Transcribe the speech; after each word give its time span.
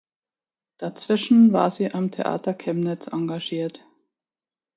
Dazwischen 0.79 1.53
war 1.53 1.69
sie 1.69 1.91
am 1.91 2.09
Theater 2.09 2.55
Chemnitz 2.55 3.05
engagiert. 3.05 3.85